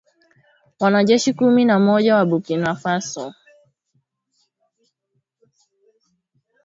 Wanajeshi 0.79 1.33
kumi 1.33 1.65
na 1.65 1.79
moja 1.79 2.15
wa 2.15 2.25
Burkina 2.25 2.75
Faso 2.75 3.33